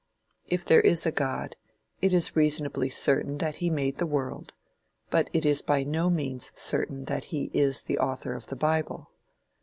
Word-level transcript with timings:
If 0.47 0.65
there 0.65 0.81
is 0.81 1.05
a 1.05 1.11
God, 1.11 1.55
it 2.01 2.11
is 2.11 2.35
reasonably 2.35 2.89
certain 2.89 3.37
that 3.37 3.57
he 3.57 3.69
made 3.69 3.99
the 3.99 4.07
world, 4.07 4.51
but 5.11 5.29
it 5.31 5.45
is 5.45 5.61
by 5.61 5.83
no 5.83 6.09
means 6.09 6.51
certain 6.55 7.05
that 7.05 7.25
he 7.25 7.51
is 7.53 7.83
the 7.83 7.99
author 7.99 8.33
of 8.33 8.47
the 8.47 8.55
bible. 8.55 9.11